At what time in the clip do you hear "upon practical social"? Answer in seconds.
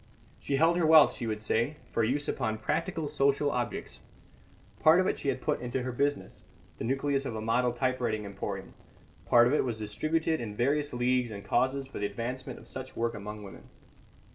2.27-3.51